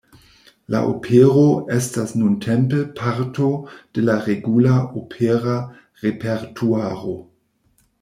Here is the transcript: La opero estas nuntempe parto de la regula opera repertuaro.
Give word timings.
La 0.75 0.79
opero 0.93 1.43
estas 1.75 2.15
nuntempe 2.23 2.81
parto 3.03 3.53
de 3.77 4.09
la 4.09 4.19
regula 4.27 4.83
opera 5.05 5.63
repertuaro. 6.05 7.19